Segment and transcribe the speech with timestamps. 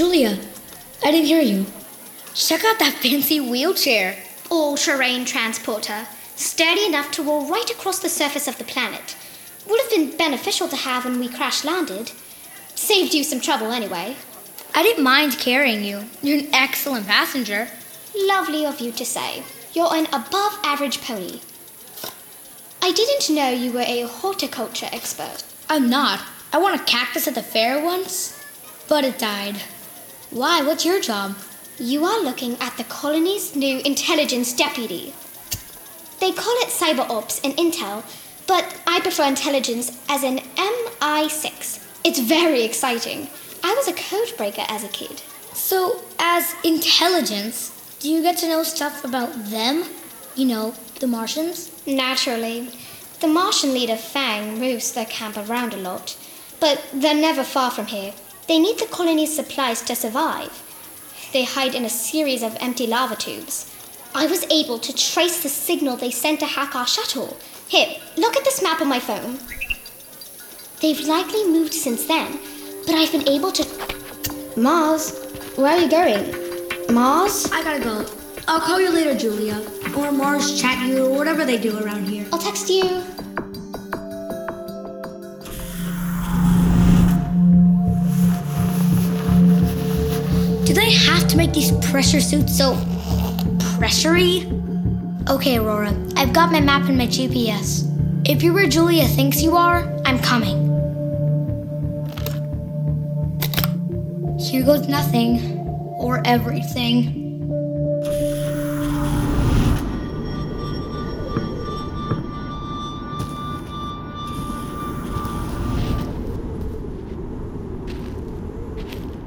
[0.00, 0.38] Julia.
[1.04, 1.66] I didn't hear you.
[2.32, 4.16] Check out that fancy wheelchair.
[4.50, 9.14] all-terrain transporter, sturdy enough to roll right across the surface of the planet.
[9.68, 12.12] Would have been beneficial to have when we crash landed.
[12.74, 14.16] Saved you some trouble anyway.
[14.74, 16.06] I didn't mind carrying you.
[16.22, 17.68] You're an excellent passenger.
[18.16, 19.42] Lovely of you to say.
[19.74, 21.40] You're an above average pony.
[22.80, 25.44] I didn't know you were a horticulture expert.
[25.68, 26.20] I'm not.
[26.54, 28.42] I won a cactus at the fair once,
[28.88, 29.56] but it died.
[30.30, 30.62] Why?
[30.62, 31.36] What's your job?
[31.76, 35.12] You are looking at the colony's new intelligence deputy.
[36.20, 38.04] They call it cyber ops in Intel,
[38.46, 41.84] but I prefer intelligence as in MI6.
[42.04, 43.28] It's very exciting.
[43.64, 45.20] I was a code breaker as a kid.
[45.52, 49.82] So, as intelligence, do you get to know stuff about them?
[50.36, 51.72] You know, the Martians?
[51.88, 52.70] Naturally.
[53.18, 56.16] The Martian leader Fang moves their camp around a lot,
[56.60, 58.12] but they're never far from here.
[58.50, 60.50] They need the colony's supplies to survive.
[61.32, 63.72] They hide in a series of empty lava tubes.
[64.12, 67.36] I was able to trace the signal they sent to hack our shuttle.
[67.68, 69.38] Here, look at this map on my phone.
[70.80, 72.40] They've likely moved since then,
[72.86, 73.64] but I've been able to.
[74.56, 75.14] Mars,
[75.54, 76.92] where are you going?
[76.92, 77.48] Mars?
[77.52, 78.04] I gotta go.
[78.48, 79.62] I'll call you later, Julia.
[79.96, 82.26] Or Mars chat you, or whatever they do around here.
[82.32, 83.04] I'll text you.
[90.70, 92.74] Do they have to make these pressure suits so
[93.74, 94.46] pressury?
[95.28, 97.90] Okay, Aurora, I've got my map and my GPS.
[98.24, 100.68] If you're where Julia thinks you are, I'm coming.
[104.38, 105.58] Here goes nothing.
[105.98, 107.19] Or everything.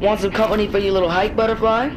[0.00, 1.90] Want some company for your little hike, butterfly?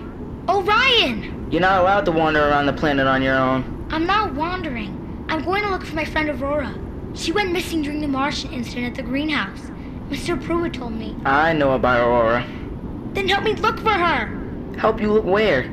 [0.49, 1.47] Orion!
[1.49, 3.87] You're not allowed to wander around the planet on your own.
[3.91, 5.25] I'm not wandering.
[5.29, 6.77] I'm going to look for my friend Aurora.
[7.13, 9.71] She went missing during the Martian incident at the greenhouse.
[10.09, 10.41] Mr.
[10.43, 11.15] Pruitt told me.
[11.23, 12.45] I know about Aurora.
[13.13, 14.77] Then help me look for her!
[14.77, 15.71] Help you look where?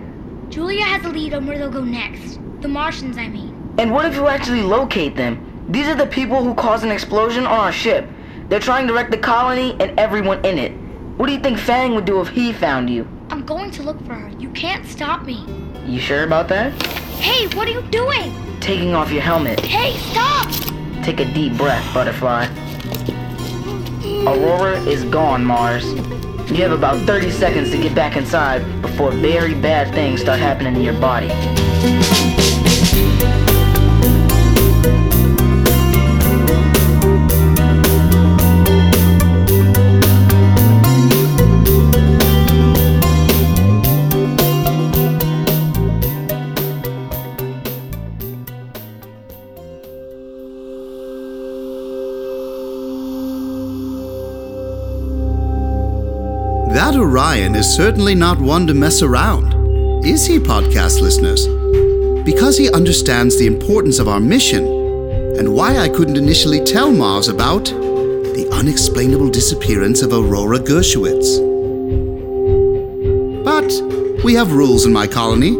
[0.51, 2.39] Julia has a lead on where they'll go next.
[2.61, 3.75] The Martians, I mean.
[3.77, 5.65] And what if you actually locate them?
[5.69, 8.09] These are the people who caused an explosion on our ship.
[8.49, 10.80] They're trying to wreck the colony and everyone in it.
[11.21, 13.07] What do you think Fang would do if he found you?
[13.29, 14.31] I'm going to look for her.
[14.39, 15.45] You can't stop me.
[15.85, 16.73] You sure about that?
[17.21, 18.33] Hey, what are you doing?
[18.61, 19.61] Taking off your helmet.
[19.61, 20.51] Hey, stop!
[21.05, 22.47] Take a deep breath, butterfly.
[24.27, 25.85] Aurora is gone, Mars.
[26.51, 30.73] You have about 30 seconds to get back inside before very bad things start happening
[30.73, 31.29] to your body.
[57.21, 59.53] Orion is certainly not one to mess around.
[60.07, 61.47] Is he, podcast listeners?
[62.25, 64.65] Because he understands the importance of our mission
[65.37, 71.29] and why I couldn't initially tell Mars about the unexplainable disappearance of Aurora Dershowitz.
[73.45, 75.55] But we have rules in my colony,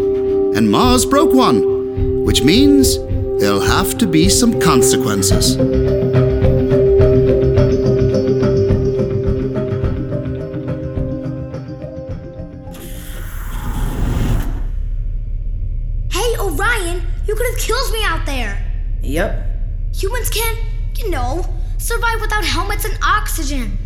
[0.57, 2.97] and Mars broke one, which means
[3.39, 5.59] there'll have to be some consequences.
[22.41, 23.79] Without helmets and oxygen.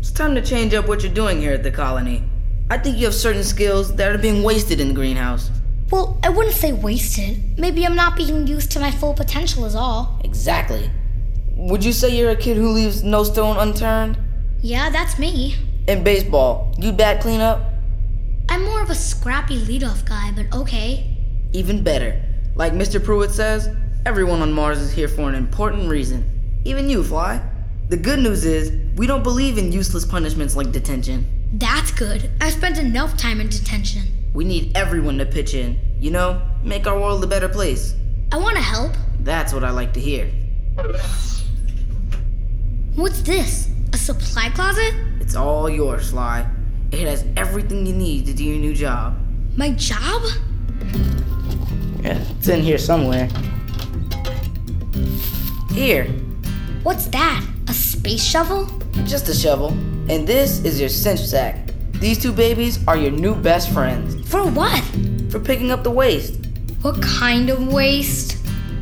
[0.00, 2.24] It's time to change up what you're doing here at the colony.
[2.70, 5.50] I think you have certain skills that are being wasted in the greenhouse.
[5.90, 7.58] Well, I wouldn't say wasted.
[7.58, 10.20] Maybe I'm not being used to my full potential, is all.
[10.24, 10.90] Exactly.
[11.56, 14.18] Would you say you're a kid who leaves no stone unturned?
[14.60, 15.56] Yeah, that's me.
[15.86, 17.60] In baseball, you bat cleanup?
[18.48, 21.16] I'm more of a scrappy leadoff guy, but okay.
[21.52, 22.20] Even better.
[22.54, 23.02] Like Mr.
[23.02, 23.68] Pruitt says,
[24.06, 26.24] everyone on Mars is here for an important reason.
[26.64, 27.40] Even you, Fly.
[27.90, 31.26] The good news is, we don't believe in useless punishments like detention.
[31.54, 32.30] That's good.
[32.40, 34.02] I've spent enough time in detention.
[34.32, 35.76] We need everyone to pitch in.
[35.98, 37.96] You know, make our world a better place.
[38.30, 38.92] I want to help.
[39.18, 40.30] That's what I like to hear.
[42.94, 43.68] What's this?
[43.92, 44.94] A supply closet?
[45.20, 46.48] It's all yours, Fly.
[46.92, 49.18] It has everything you need to do your new job.
[49.56, 50.22] My job?
[52.04, 53.28] Yeah, it's in here somewhere.
[55.72, 56.06] Here,
[56.82, 57.44] What's that?
[57.70, 58.66] A space shovel?
[59.06, 59.68] just a shovel.
[60.10, 61.72] And this is your cinch sack.
[61.92, 64.82] These two babies are your new best friends For what?
[65.30, 66.34] for picking up the waste.
[66.82, 68.32] What kind of waste?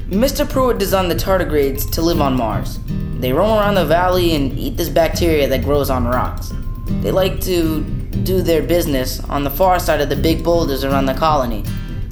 [0.09, 0.49] Mr.
[0.49, 2.79] Pruitt designed the tardigrades to live on Mars.
[3.21, 6.51] They roam around the valley and eat this bacteria that grows on rocks.
[7.03, 7.83] They like to
[8.25, 11.63] do their business on the far side of the big boulders around the colony.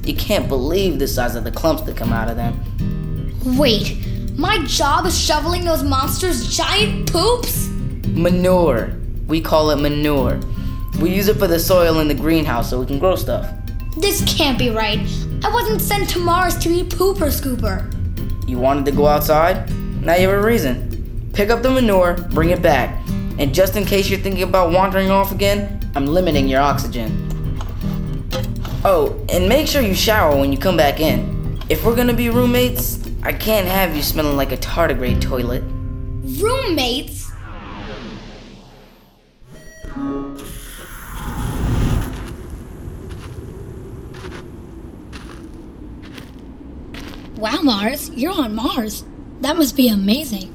[0.03, 2.53] You can't believe the size of the clumps that come out of them.
[3.57, 3.97] Wait,
[4.37, 7.69] my job is shoveling those monsters' giant poops?
[8.09, 8.93] Manure.
[9.27, 10.39] We call it manure.
[11.01, 13.51] We use it for the soil in the greenhouse so we can grow stuff.
[13.97, 14.99] This can't be right.
[15.43, 17.91] I wasn't sent to Mars to be pooper scooper.
[18.47, 19.69] You wanted to go outside?
[20.03, 21.29] Now you have a reason.
[21.33, 22.95] Pick up the manure, bring it back.
[23.39, 27.23] And just in case you're thinking about wandering off again, I'm limiting your oxygen.
[28.85, 31.59] Oh, and make sure you shower when you come back in.
[31.69, 35.63] If we're gonna be roommates, I can't have you smelling like a tardigrade toilet.
[36.41, 37.31] Roommates?
[47.37, 49.03] Wow, Mars, you're on Mars.
[49.41, 50.53] That must be amazing.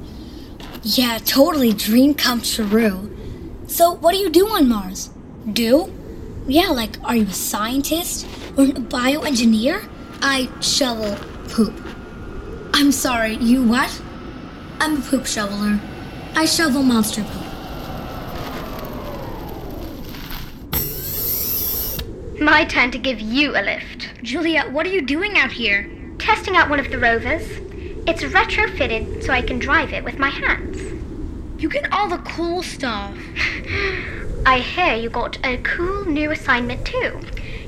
[0.83, 3.09] Yeah, totally dream come true.
[3.67, 5.09] So, what do you do on Mars?
[5.51, 5.93] Do?
[6.47, 8.25] Yeah, like, are you a scientist
[8.57, 9.87] or a bioengineer?
[10.21, 11.17] I shovel
[11.49, 11.82] poop.
[12.75, 14.01] I'm sorry, you what?
[14.79, 15.79] I'm a poop shoveler.
[16.33, 17.43] I shovel monster poop.
[22.41, 24.09] My turn to give you a lift.
[24.23, 25.87] Julia, what are you doing out here?
[26.17, 27.47] Testing out one of the rovers.
[28.07, 30.81] It's retrofitted so I can drive it with my hands.
[31.61, 33.15] You get all the cool stuff.
[34.47, 37.19] I hear you got a cool new assignment too.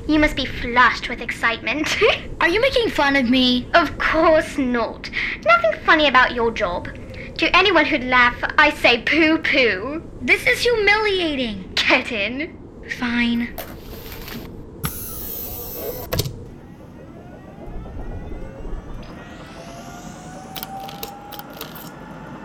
[0.08, 1.96] You must be flushed with excitement.
[2.40, 3.66] Are you making fun of me?
[3.74, 5.10] of course not.
[5.44, 6.88] Nothing funny about your job.
[7.38, 10.02] To anyone who'd laugh, I say poo poo.
[10.22, 11.72] This is humiliating.
[11.74, 12.56] Get in.
[12.98, 13.56] Fine.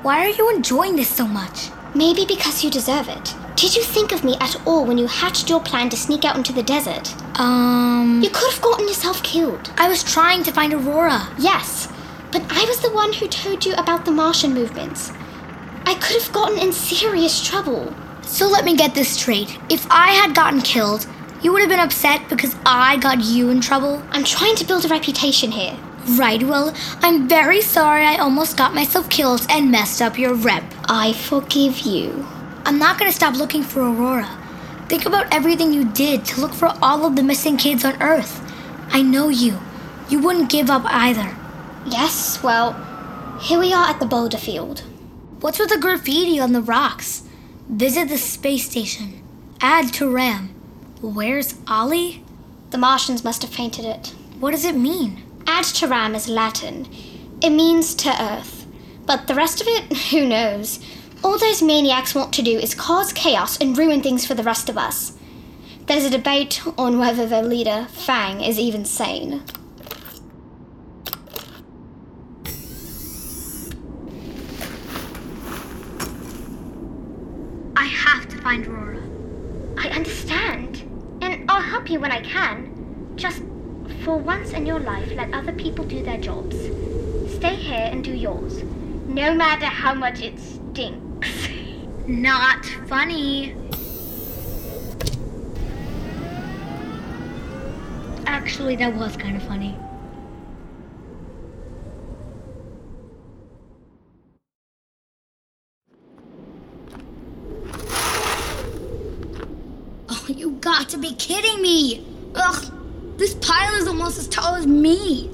[0.02, 1.70] Why are you enjoying this so much?
[1.94, 3.36] Maybe because you deserve it.
[3.62, 6.36] Did you think of me at all when you hatched your plan to sneak out
[6.36, 7.14] into the desert?
[7.40, 9.72] Um, You could have gotten yourself killed.
[9.78, 11.28] I was trying to find Aurora.
[11.38, 11.88] Yes,
[12.32, 15.12] but I was the one who told you about the Martian movements.
[15.86, 17.94] I could have gotten in serious trouble.
[18.24, 19.56] So let me get this straight.
[19.70, 21.06] If I had gotten killed,
[21.44, 24.02] you would have been upset because I got you in trouble?
[24.10, 25.78] I'm trying to build a reputation here.
[26.18, 26.74] Right, well,
[27.04, 30.64] I'm very sorry I almost got myself killed and messed up your rep.
[30.90, 32.26] I forgive you.
[32.66, 34.38] I'm not gonna stop looking for Aurora.
[34.88, 38.42] Think about everything you did to look for all of the missing kids on Earth.
[38.90, 39.60] I know you.
[40.10, 41.36] You wouldn't give up either.
[41.86, 42.74] Yes, well,
[43.40, 44.84] here we are at the boulder field.
[45.40, 47.24] What's with the graffiti on the rocks?
[47.68, 49.24] Visit the space station.
[49.62, 50.50] Ad Terram.
[51.02, 52.24] Where's Ollie?
[52.70, 54.14] The Martians must have painted it.
[54.40, 55.24] What does it mean?
[55.48, 56.88] Ad Terram is Latin.
[57.42, 58.68] It means to earth.
[59.06, 60.80] But the rest of it, who knows?
[61.24, 64.70] All those maniacs want to do is cause chaos and ruin things for the rest
[64.70, 65.14] of us.
[65.86, 69.44] There's a debate on whether their leader, Fang, is even sane.
[77.76, 79.02] I have to find Aurora.
[79.78, 80.84] I understand.
[81.22, 83.14] And I'll help you when I can.
[83.16, 83.44] Just
[84.04, 86.56] for once in your life, let other people do their jobs.
[87.36, 88.64] Stay here and do yours.
[89.08, 91.11] No matter how much it stinks.
[92.12, 93.56] Not funny.
[98.26, 99.78] Actually, that was kind of funny.
[110.10, 112.06] Oh, you got to be kidding me!
[112.36, 112.74] Ugh,
[113.16, 115.32] this pile is almost as tall as me.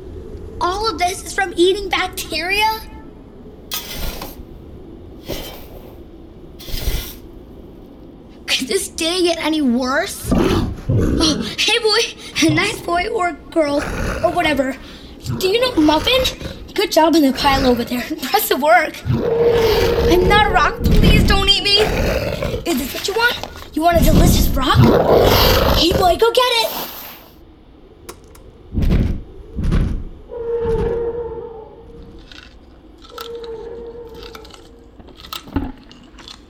[0.62, 2.97] All of this is from eating bacteria?
[8.98, 10.34] Day get any worse?
[10.90, 13.76] Oh, hey boy, nice boy or girl
[14.24, 14.76] or whatever.
[15.38, 16.22] Do you know Muffin?
[16.74, 18.04] Good job in the pile over there.
[18.10, 18.96] Impressive work.
[19.06, 20.82] I'm not a rock.
[20.84, 21.80] Please don't eat me.
[22.66, 23.76] Is this what you want?
[23.76, 24.78] You want a delicious rock?
[25.78, 26.72] Hey boy, go get it.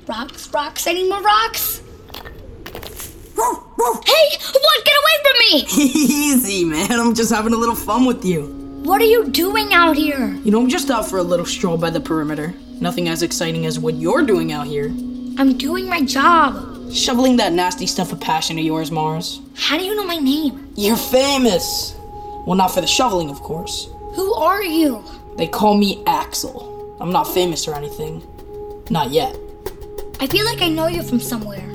[0.08, 1.76] Rocks, rocks, any more rocks?
[3.77, 4.86] Hey, what?
[4.86, 5.65] Get away from me!
[5.93, 6.91] Easy, man.
[6.91, 8.48] I'm just having a little fun with you.
[8.84, 10.34] What are you doing out here?
[10.43, 12.53] You know, I'm just out for a little stroll by the perimeter.
[12.81, 14.88] Nothing as exciting as what you're doing out here.
[15.38, 16.91] I'm doing my job.
[16.91, 19.41] Shoveling that nasty stuff of passion of yours, Mars.
[19.55, 20.72] How do you know my name?
[20.75, 21.93] You're famous.
[22.46, 23.89] Well, not for the shoveling, of course.
[24.15, 25.03] Who are you?
[25.38, 26.98] They call me Axel.
[27.00, 28.24] I'm not famous or anything.
[28.89, 29.36] Not yet.
[30.19, 31.63] I feel like I know you from somewhere.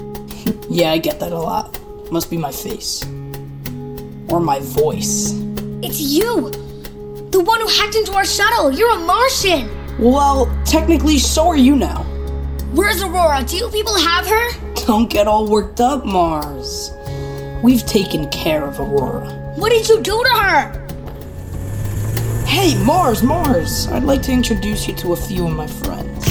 [0.71, 1.78] Yeah, I get that a lot.
[2.12, 3.02] Must be my face.
[4.28, 5.33] Or my voice.
[5.83, 6.50] It's you!
[7.31, 8.71] The one who hacked into our shuttle!
[8.71, 9.71] You're a Martian!
[9.99, 12.02] Well, technically, so are you now.
[12.75, 13.42] Where's Aurora?
[13.45, 14.50] Do you people have her?
[14.87, 16.92] Don't get all worked up, Mars.
[17.62, 19.31] We've taken care of Aurora.
[19.57, 22.45] What did you do to her?
[22.45, 23.88] Hey, Mars, Mars!
[23.88, 26.26] I'd like to introduce you to a few of my friends.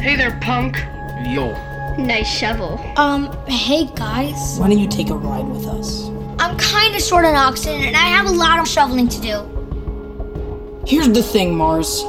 [0.00, 0.84] Hey there, punk.
[1.28, 1.69] Yo.
[1.98, 2.80] Nice shovel.
[2.96, 4.58] Um, hey guys.
[4.58, 6.08] Why don't you take a ride with us?
[6.38, 10.82] I'm kinda short on oxygen and I have a lot of shoveling to do.
[10.86, 12.04] Here's the thing, Mars.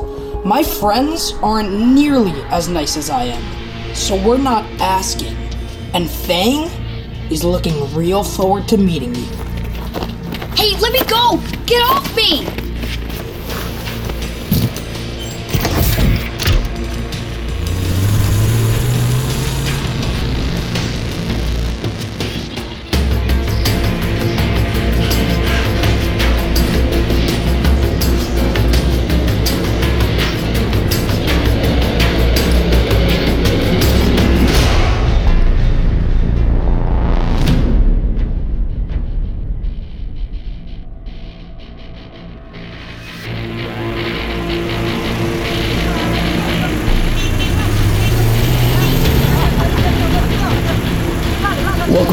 [0.46, 5.36] My friends aren't nearly as nice as I am, so we're not asking.
[5.94, 6.70] And Fang
[7.30, 9.26] is looking real forward to meeting you.
[10.56, 11.38] Hey, let me go!
[11.66, 12.61] Get off me!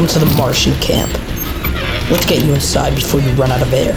[0.09, 1.13] To the Martian camp.
[2.09, 3.93] Let's get you inside before you run out of air.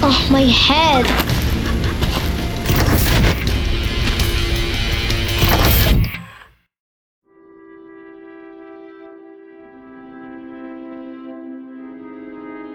[0.00, 1.04] Oh, my head.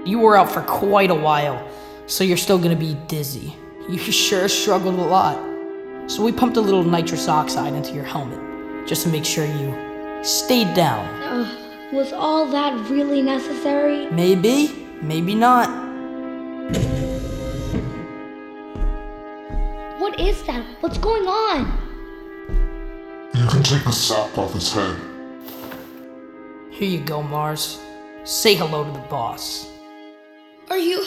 [0.06, 1.66] You were out for quite a while,
[2.08, 3.56] so you're still gonna be dizzy.
[3.88, 5.38] You sure struggled a lot.
[6.12, 9.74] So we pumped a little nitrous oxide into your helmet, just to make sure you
[10.24, 11.67] stayed down.
[11.94, 14.08] Was all that really necessary?
[14.12, 15.70] Maybe, maybe not.
[19.98, 20.65] What is that?
[20.82, 21.72] What's going on?
[23.34, 24.98] You can take the sap off his head.
[26.72, 27.79] Here you go, Mars.
[28.25, 29.72] Say hello to the boss.
[30.70, 31.06] Are you.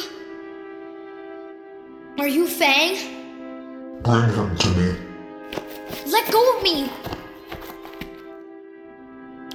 [2.19, 2.97] Are you Fang?
[4.03, 4.97] Bring him to me.
[6.07, 6.91] Let go of me!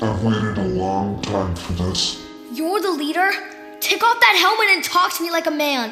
[0.02, 2.26] I've waited a long time for this.
[2.52, 3.32] You're the leader?
[3.80, 5.92] Take off that helmet and talk to me like a man.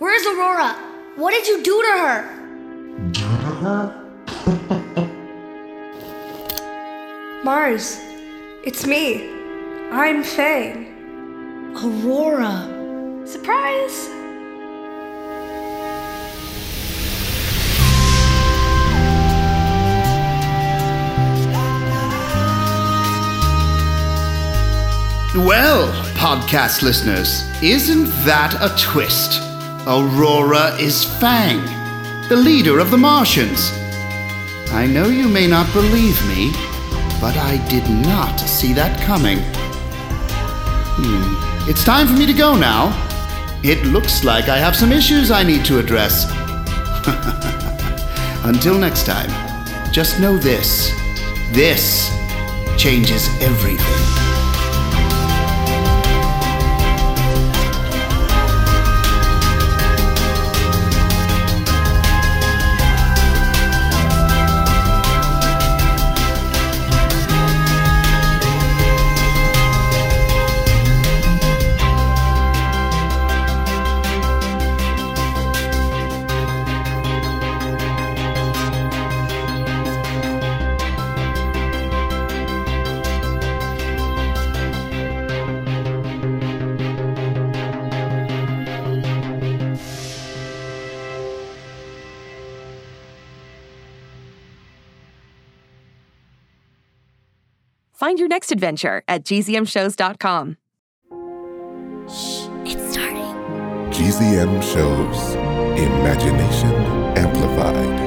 [0.00, 0.74] Where's Aurora?
[1.16, 2.28] What did you do to her?
[3.12, 4.00] Do to her?
[7.44, 8.00] Mars,
[8.64, 9.30] it's me.
[9.92, 11.74] I'm Fang.
[11.76, 13.22] Aurora.
[13.26, 14.13] Surprise!
[25.34, 29.42] Well, podcast listeners, isn't that a twist?
[29.84, 31.60] Aurora is Fang,
[32.28, 33.72] the leader of the Martians.
[34.70, 36.52] I know you may not believe me,
[37.20, 39.38] but I did not see that coming.
[41.00, 41.68] Hmm.
[41.68, 42.94] It's time for me to go now.
[43.64, 46.30] It looks like I have some issues I need to address.
[48.44, 49.30] Until next time,
[49.92, 50.92] just know this
[51.50, 52.08] this
[52.78, 54.43] changes everything.
[98.04, 100.58] Find your next adventure at gzmshows.com.
[102.06, 103.32] Shh, It's starting.
[103.96, 105.34] GZM shows
[105.80, 106.70] Imagination
[107.16, 108.00] Amplified.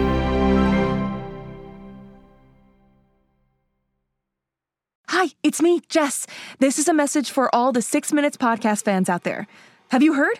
[5.08, 6.28] Hi, it's me, Jess.
[6.60, 9.48] This is a message for all the Six Minutes podcast fans out there.
[9.90, 10.40] Have you heard?